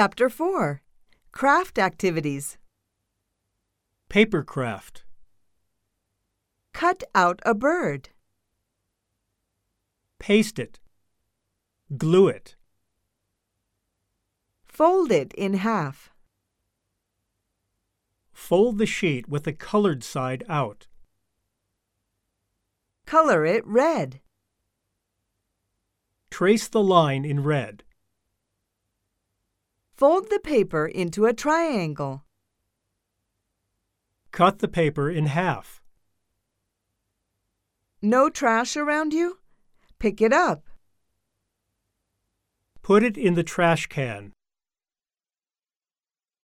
[0.00, 0.80] Chapter 4
[1.32, 2.56] Craft Activities
[4.08, 5.02] Paper craft.
[6.72, 8.10] Cut out a bird.
[10.20, 10.78] Paste it.
[11.96, 12.54] Glue it.
[14.64, 16.10] Fold it in half.
[18.32, 20.86] Fold the sheet with the colored side out.
[23.04, 24.20] Color it red.
[26.30, 27.82] Trace the line in red.
[29.98, 32.22] Fold the paper into a triangle.
[34.30, 35.82] Cut the paper in half.
[38.00, 39.38] No trash around you?
[39.98, 40.68] Pick it up.
[42.80, 44.34] Put it in the trash can.